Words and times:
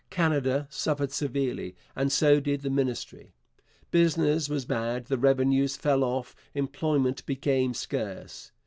Canada 0.09 0.65
suffered 0.71 1.11
severely; 1.11 1.75
and 1.95 2.11
so 2.11 2.39
did 2.39 2.61
the 2.61 2.71
Ministry. 2.71 3.35
Business 3.91 4.49
was 4.49 4.65
bad, 4.65 5.05
the 5.05 5.17
revenues 5.19 5.77
fell 5.77 6.03
off, 6.03 6.33
employment 6.55 7.23
became 7.27 7.75
scarce. 7.75 8.51